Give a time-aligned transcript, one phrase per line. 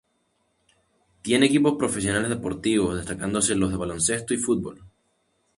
[1.21, 4.81] Tiene equipos profesionales deportivos, destacándose los de baloncesto y fútbol.